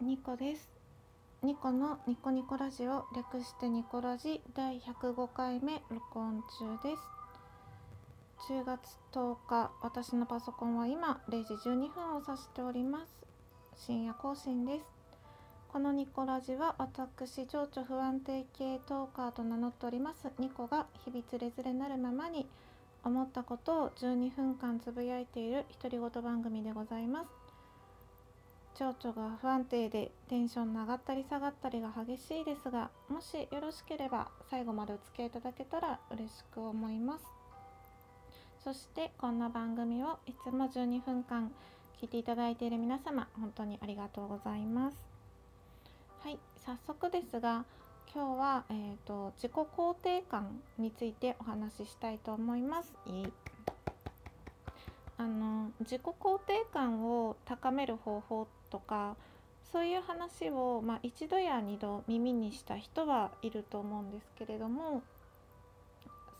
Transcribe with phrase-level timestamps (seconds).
[0.00, 0.68] ニコです。
[1.42, 6.96] ニコのニコニコラジオ略してニコラジ第105回目録音中で
[8.46, 8.52] す。
[8.52, 13.14] 10月10日私のパソコンは今0時12分を指しております。
[13.76, 14.84] 深夜更新です。
[15.72, 20.28] このニコラジは私情緒不安定系トーカーと名乗っております。
[20.40, 22.46] ニコが日々つれづれなるままに
[23.04, 27.43] 思ったことを12分間つぶやいている独り言番組でございます。
[28.76, 37.24] 情緒が不安定でテンションの上がったり下がったりが激しいですがもしよろしければ最後までお付き合いいただけたら嬉しく思います。
[38.64, 41.52] そしてこんな番組をいつも12分間
[42.00, 44.96] 聞いていただいている皆様本当にありがとうございます。
[46.22, 47.64] はい早速ですが
[48.12, 52.92] 今日は、えーと、自己肯定感についてお話ししたいと思います。
[55.16, 59.14] あの自己肯定感を高める方法とか
[59.70, 65.02] そういう話を、まあ、一度や二度耳にした人はいると思うんですけれども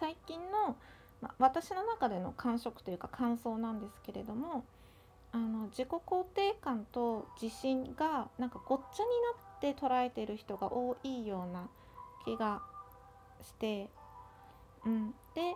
[0.00, 0.76] 最近の、
[1.20, 4.64] まあ、私の中での感触というか感想なんですけれども
[5.32, 11.68] あの自己肯定感と自信がなんかごっちゃになって捉えてる人が多いような
[12.24, 12.62] 気が
[13.42, 13.88] して、
[14.86, 15.54] うん、で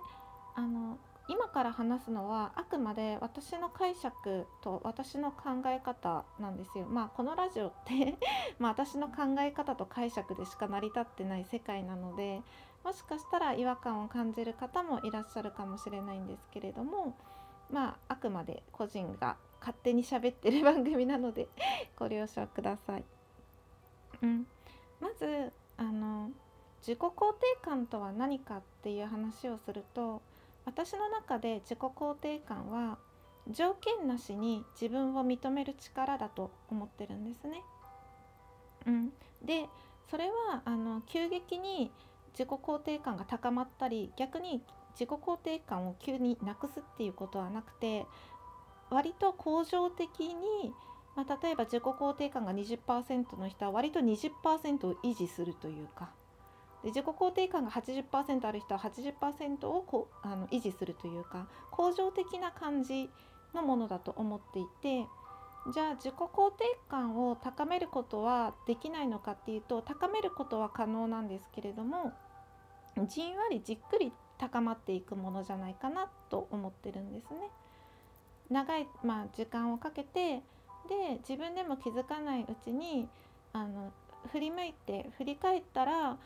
[0.54, 6.86] あの今から話すのはあくまで私の解釈と私の考え方なんですよ。
[6.86, 8.16] まあこのラジオって
[8.60, 12.42] まあ私の考え方と解釈でしか成り立ってない世界なので
[12.84, 17.16] もしかしたら違和感を感じる方もいらっしゃるかもしれないんですけれども
[17.70, 21.48] まああくまで個人が勝手に喋ってる番組なので
[21.98, 23.04] ご了承ください。
[24.22, 24.46] うん、
[25.00, 26.30] まずあの
[26.78, 30.22] 自己肯定感とは何かっていう話をすると
[30.66, 32.98] 私の中で自己肯定感は
[33.48, 37.62] 条件なしに自分を認める力だと思ってるんですね。
[38.86, 39.68] うん、で
[40.10, 41.90] それはあの急激に
[42.32, 48.06] 自己肯定感が高まったり逆に自己肯定感を急になくすっていうことはなくて
[48.90, 50.72] 割と恒常的に、
[51.16, 56.10] まあ、例えば自己肯定感が20%の人は割と20%を維持するというか
[56.86, 63.10] で自己肯定感が80%ある人は80%をこうあの維持するというか恒常的な感じ
[63.54, 65.04] のものだと思っていて
[65.74, 72.12] じゃあ自己肯定感を高めることはできないのかっていうと高めることは可能なんですけれども
[73.08, 77.50] じんわりじっくり高まっていくものじゃないかなと思ってるんですね。
[78.48, 80.36] 長い、まあ、時間をかけて
[80.88, 83.08] で自分でも気づかないうちに
[83.52, 83.92] あの
[84.30, 86.16] 振り向いて振り返ったら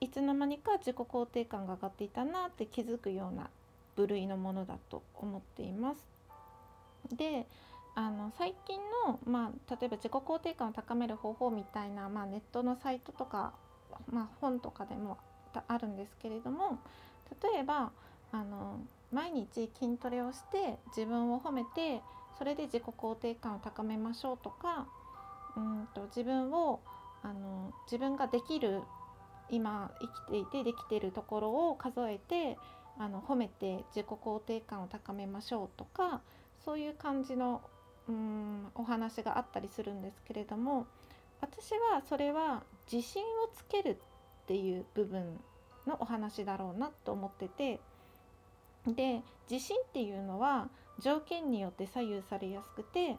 [0.00, 3.50] いつの間にか自己肯定感が上がっていたなって気づくような
[3.96, 6.06] 部類のものだと思っています。
[7.14, 7.46] で
[7.94, 13.52] あの最近の、まあ、例えば自己肯定感を高める方法みたいな、まあ、ネットのサイトとか、
[14.12, 15.18] まあ、本とかでも
[15.66, 16.78] あるんですけれども
[17.42, 17.90] 例えば
[18.30, 18.78] あの
[19.10, 22.00] 毎日筋トレをして自分を褒めて
[22.38, 24.86] それで自己肯定感を高めましょうとか
[25.56, 26.80] うんと自分を
[27.24, 28.82] あの自分ができる
[29.50, 32.58] 今生きていてできているところを数えて
[32.98, 36.20] あの褒めて自己肯定感を高めましょうとか
[36.64, 37.62] そういう感じの
[38.08, 40.86] うんお話があったりするんですけれども
[41.40, 45.38] 私はそれは自信をつけるっていう部分
[45.86, 47.80] のお話だろうなと思ってて
[48.86, 50.68] で自信っていうのは
[51.00, 53.16] 条件によって左右されやすくて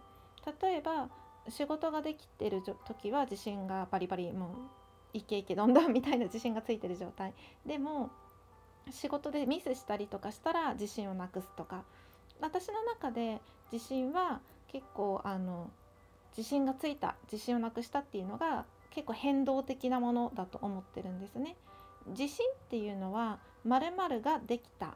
[0.61, 1.09] 例えば
[1.49, 4.49] 仕事ができてる時は自信がバリバリもう
[5.13, 7.33] イケイケどんどんみたいな自信がついてる状態。
[7.65, 8.09] でも
[8.91, 11.83] 仕事でミスしたりとかしたら自信をなくすとか。
[12.41, 15.69] 私の中で自信は結構あの
[16.37, 21.55] 自信がついた自信をなくしたっていうのが結構変動的なものだと思ってるんですね。
[22.07, 24.95] 自信っていうのは〇〇ができた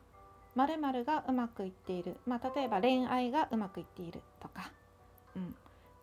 [0.55, 4.71] 〇〇がうまくいっている、まあ、例えば恋愛がうまくいっているとか、
[5.35, 5.55] うん、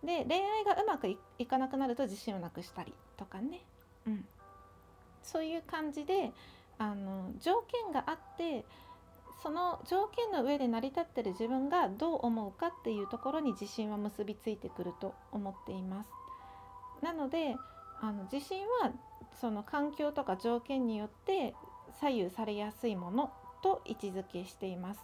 [0.04, 1.08] で恋愛がうまく
[1.38, 3.60] いかなくなると自信をなくしたりとかね。
[4.06, 4.24] うん、
[5.22, 6.32] そういう感じで
[6.78, 8.64] あの条件があって
[9.42, 16.10] その条件の上で成り立ってる自分がどう思うかっていうところに自信は結びついてくると思っています。
[17.02, 17.56] なので
[18.00, 18.92] あの自信は
[19.40, 21.54] その環境とか条件によって
[22.00, 23.32] 左右されやすいもの
[23.62, 25.00] と位置づけしています。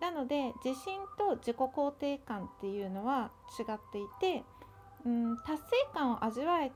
[0.00, 4.44] なので自信と自己肯定感っていうのは違っていて、
[5.04, 5.60] うん、達成
[5.92, 6.72] 感を味わえ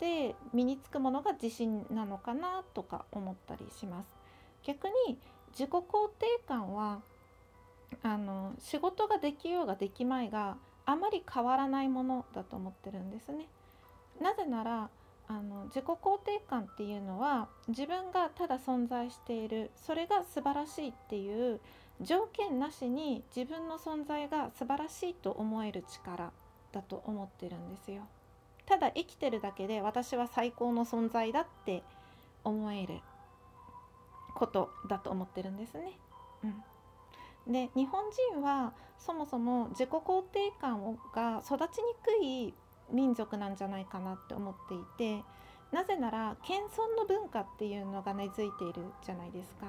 [0.00, 4.16] て身につくものが自信なのかなとか思ったりします。
[4.64, 5.18] 逆に
[5.52, 7.00] 自己肯定感は
[8.02, 13.46] あの仕事ができようができまいがあまり変わらないものだと思ってるんですね。
[14.20, 14.90] なぜなら
[15.28, 21.60] あの自己肯定感っていうのは自分がただ存在しているそれが素晴らしいっていう
[22.00, 26.32] 条件なしに自分の存在が素晴らしいと思える力
[26.72, 28.02] だと思ってるんですよ。
[28.68, 31.82] ただ生きてるだけで私は最高の存在だって
[32.44, 33.00] 思える
[34.34, 35.98] ことだと思ってるんですね。
[36.44, 38.04] うん、で日本
[38.34, 42.54] 人はそもそも自己肯定感が育ちにくい
[42.92, 45.24] 民族なんじゃないかなって思っていて
[45.72, 49.66] なぜなら謙遜の文化っていうのが根付いているじゃないですか。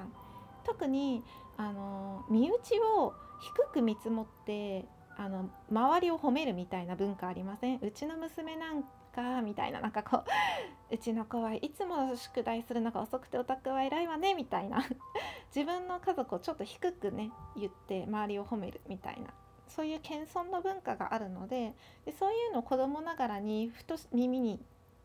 [0.64, 1.24] 特に
[1.56, 4.84] あの身内を低く見積もって
[5.20, 7.78] あの周りを褒めるみたいな文化ありません？
[7.82, 8.82] うちの娘なん
[9.14, 10.24] かみたいななんかこう
[10.94, 14.82] うちの子はいつも宿題するのが遅くてお宅は偉いわねみたいな。
[15.54, 19.28] 自分の家族をちょっと低くね言って周りを褒めるみたいな。
[19.68, 21.74] そういう謙遜の文化があるので
[22.06, 24.58] でそういうのを子供ながらにふと耳に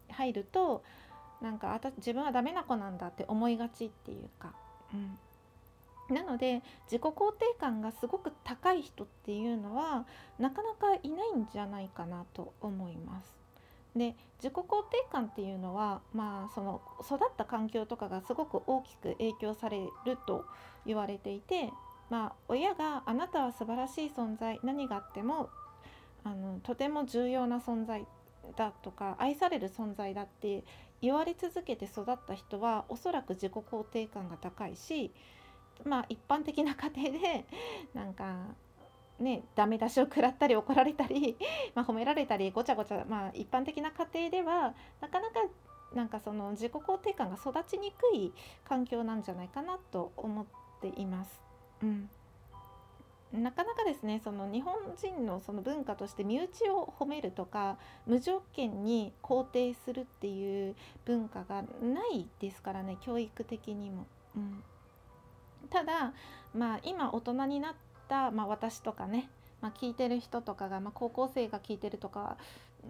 [0.09, 0.81] 入ると
[1.41, 4.53] なんか自分はダメな子なんだって思いがちっていうか、
[4.93, 5.19] うん、
[6.09, 10.05] なので自己肯定感がすごく高い人っていうのは
[10.37, 13.35] なかなかいないんじゃないかなと思います。
[13.95, 20.45] で自己肯定感っていうのは、まあ、その育った環境とかがすごく大きく影響されると
[20.85, 21.71] 言われていて、
[22.09, 25.49] まあ、親が「あなたは素晴らしい存在何があっても
[26.25, 28.05] あのとても重要な存在
[28.57, 30.65] だ」とか「愛される存在だ」って
[31.01, 35.11] 言われ続けて育った人はおそらく自己肯定感が高いし
[35.83, 37.45] まあ一般的な家庭で
[37.93, 38.55] なんか
[39.19, 41.37] ねダメ出しを食らったり怒られたり、
[41.75, 45.41] まあ、褒められたりごちゃごちゃ、まあ、一般的な家庭ではなかなか
[45.93, 48.33] なんかその自己肯定感が育ちにくい
[48.65, 50.45] 環境なんじゃないかなと思っ
[50.81, 51.41] ています。
[51.83, 52.09] うん
[53.41, 60.75] なかなかですねその日本人のその文化として身内を褒めるとか無条件に肯定するっていう
[61.05, 64.05] 文化がないですからね教育的にも。
[64.35, 64.63] うん
[65.69, 66.13] ただ、
[66.53, 67.73] まあ、今大人になっ
[68.07, 69.29] た、まあ、私とかね、
[69.61, 72.37] まあ、聞いてる人とかが、まあ、高校生が聞いてるとか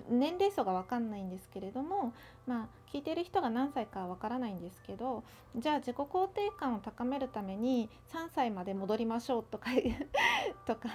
[0.09, 2.13] 年齢層が分かんないんですけれども、
[2.45, 5.23] まあ、聞いてる人が何歳かは分からないんですけど
[5.55, 9.69] じゃあ自己肯定感を高めるために3歳まで戻りましょうとか
[10.65, 10.89] とか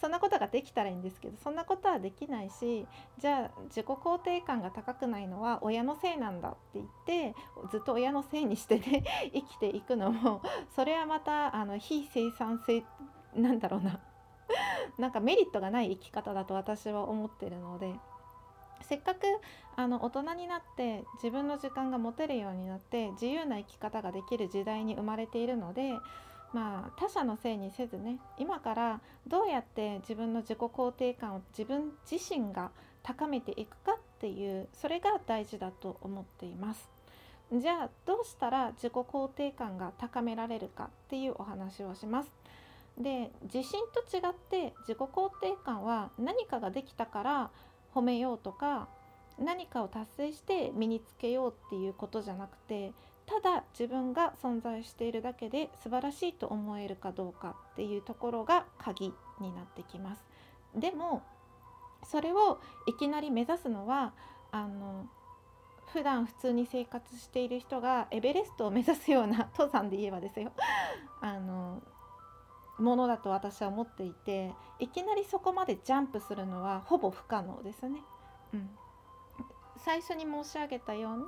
[0.00, 2.86] そんなことができたらいいんですけどそんなことはできないし
[3.18, 7.34] じゃあ自己肯定感が高くないのは親のせいなんだって言って
[7.70, 12.84] ずっと親のせいにしてね 生きていくのもそれはまたあの非生産性
[13.34, 14.00] なんだろうな
[14.98, 17.94] なんかメリットがない生き方だと私は思ってるので。
[18.82, 19.20] せっかく
[19.76, 25.92] あの大人になって自分の時間が持てるようになって自由な生き方ができる時代に生まれているので
[26.52, 32.70] まあ他者のせいにせずね今からどうやって自分の自己肯定感を自分自身が
[33.02, 36.88] 高めていくかっていうそれが大事だと思っています。
[37.52, 42.30] じゃあどうしたら自己肯定感が高められるかっていうお話をします。
[42.98, 47.50] で自信と違って自己肯定感は何かができたから
[47.94, 48.88] 褒めようとか
[49.38, 52.92] 何かを達成して身につけようっていうことじゃなくて
[53.26, 60.24] ただ自分が存在しているだけで素晴らしいと思えるかどうかっていうところが鍵になってきます。
[60.74, 61.22] でも
[62.04, 64.12] それをいきなり目指すのは
[64.50, 65.06] あの
[65.92, 70.52] 普段普通に生活している人がエベレストを目指すような登山で言えばですよ
[71.20, 71.82] あの
[72.82, 78.00] ものだと私は思っていていきなりそこまでジャンプするのはほぼ不可能ですね。
[78.52, 78.68] うん、
[79.78, 81.24] 最初に申し上げたように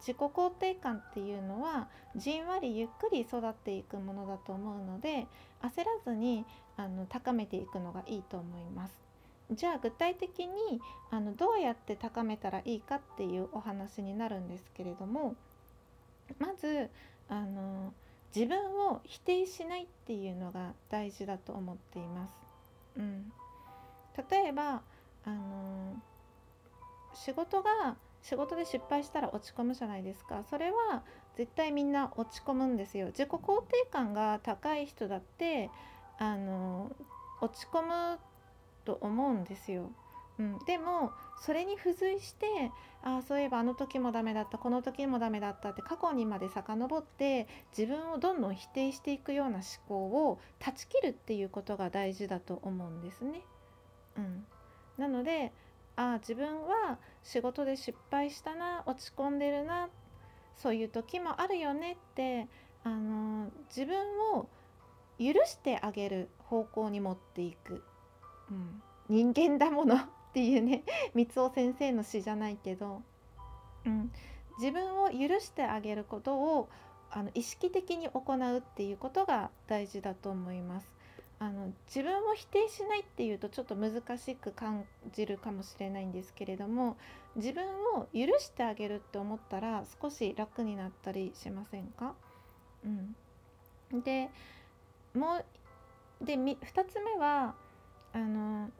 [0.00, 5.26] 自己肯定感っていうのはじんわりゆっくり育っていくものだと思うので
[5.62, 6.44] 焦らずに
[6.76, 9.06] あの高めていくのがいいと思います。
[9.52, 15.36] じゃあ具体的にあのどうやって高めたらいいかっていうお話になるんですけれども
[16.38, 16.90] まず
[17.28, 17.92] あの
[18.34, 22.32] 自分を否定しないっていうのが大事だと思っています。
[22.96, 23.32] うん、
[24.30, 24.82] 例えば
[25.24, 25.94] あの
[27.14, 30.42] 仕事が仕事で失敗したら落ち込むじゃないですか。
[30.50, 31.02] それは
[31.36, 33.06] 絶対みんな落ち込むんですよ。
[33.06, 35.70] 自己肯定感が高い人だって
[36.18, 36.90] あの
[37.40, 38.18] 落ち込む
[38.84, 39.90] と思うんですよ。
[40.38, 42.46] うん、でもそれに付随して
[43.02, 49.94] あそういえばあの時もダメだったこの時もダメだったって過去にまで遡って自分をどんどん否定していくような思考
[50.28, 53.42] を断ち切るっていうことが大事だと思うんですね。
[54.16, 54.46] うん、
[54.98, 55.52] なので
[55.94, 59.88] ああ自分は仕事で失敗したな落ち込んでるな
[60.56, 62.48] そういう時もあるよねって
[62.82, 63.98] あの自分
[64.34, 64.48] を
[65.18, 67.82] 許してあげる方向に持っていく、
[68.50, 69.96] うん、人間だもの。
[70.36, 70.82] っていうね
[71.14, 73.00] 三尾先生の詩じゃないけど、
[73.86, 74.12] うん、
[74.58, 76.68] 自分を許してあげることを
[77.10, 80.92] あの意識的に行うっていうことが大事だと思います。
[81.38, 86.96] あの自分を否定しないっていうとちょっと難しく感じるかもしれないんですけれども
[87.34, 87.64] 自分
[87.94, 92.14] を許してあげるって思ったら少し楽になったりしませんか、
[92.86, 94.30] うん、で
[95.14, 95.36] も
[96.22, 97.54] うで2つ目は
[98.14, 98.70] あの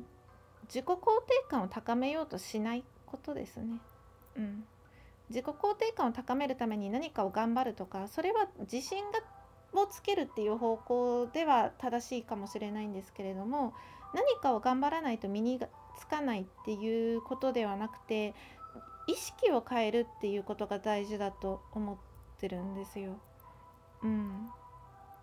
[0.66, 1.00] 自己肯定
[1.48, 3.78] 感を高めようとしないことですね。
[4.36, 4.64] うん、
[5.30, 9.20] 自己肯定感を高めるために何かを頑張るとかそれは自信が
[9.72, 13.74] をつけるっていう方向では正しいかもしれないんですけれども
[14.14, 15.60] 何かを頑張らないと身に
[15.98, 18.34] つかないっていうことではなくて
[19.06, 21.96] 意識を変えるっていうことが大事だと思っ
[22.38, 23.18] てるんですよ。
[24.02, 24.48] うん、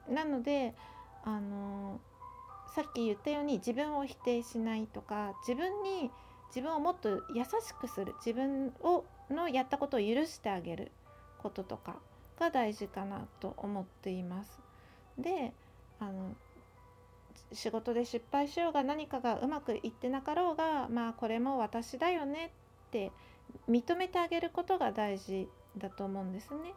[0.10, 0.74] なので
[1.24, 2.00] あの
[2.74, 6.10] さっき言ったように自分を否定しないとか自分に
[6.48, 10.92] 自分をもっと優しくする自分をのやったことを許してあげる
[11.38, 11.98] こととか
[12.40, 14.60] が大事かなと思っています。
[15.18, 15.54] で
[16.00, 16.36] あの
[17.52, 22.48] 仕事で失敗しようが何かがうまくいってなかろうがまあこれも私だよね
[22.88, 23.12] って
[23.70, 26.74] 認めてあげることが大事だと思うんですね。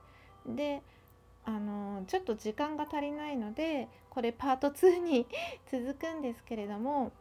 [0.54, 0.82] で
[1.46, 5.26] あのちょっと時間が足りないのでこれパート2に
[5.70, 7.12] 続くんですけれども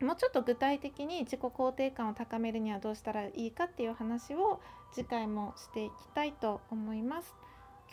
[0.00, 4.60] もうちょっと具体的に自己肯定感を高めるにはどうしたらいいかっていう話を
[4.92, 7.34] 次回もしていきたいと思います。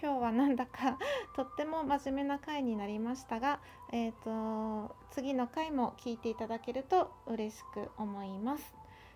[0.01, 0.97] 今日はなんだか
[1.35, 3.59] とっても真面目な回になりましたが、
[3.91, 8.75] えーと、次の回も聞いていただけると嬉しく思います。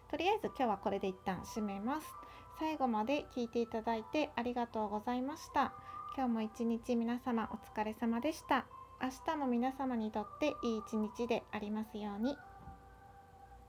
[0.09, 2.07] とりあえず今日はこれで一旦締めます。
[2.59, 5.73] 最後まで聞いていただいてありがとうございました。
[6.17, 8.65] 今日も一日皆様お疲れ様でした。
[9.01, 12.37] 明日も皆様にとっていい一日でありますように。